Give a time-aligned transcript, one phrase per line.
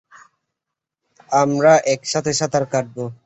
[1.31, 3.03] আমরা একসাথে সাঁতার কাটবো।